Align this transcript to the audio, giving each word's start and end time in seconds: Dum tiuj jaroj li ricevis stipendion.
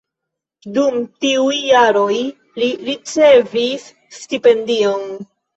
Dum 0.77 0.95
tiuj 1.25 1.57
jaroj 1.67 2.17
li 2.63 2.71
ricevis 2.89 3.87
stipendion. 4.23 5.09